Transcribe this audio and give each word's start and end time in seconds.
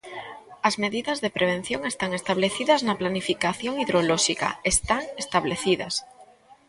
As 0.67 0.75
medidas 0.83 1.17
de 1.23 1.33
prevención 1.37 1.81
están 1.91 2.11
establecidas 2.19 2.79
na 2.87 2.97
planificación 3.01 3.73
hidrolóxica, 3.81 4.49
están 4.73 5.03
establecidas. 5.23 5.93